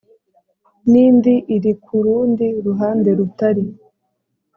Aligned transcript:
n 0.89 0.93
indi 1.05 1.35
iri 1.55 1.73
ku 1.83 1.93
rundi 2.05 2.47
ruhande 2.65 3.09
rutari 3.19 3.63